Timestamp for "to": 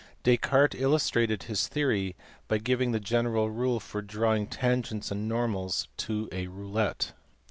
5.97-6.27